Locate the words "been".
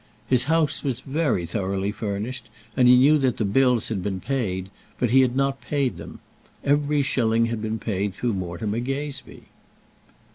4.01-4.19, 7.61-7.77